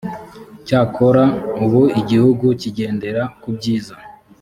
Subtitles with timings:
[0.67, 1.23] cyakora
[1.63, 3.93] ubu igihugu kigendera kubyiza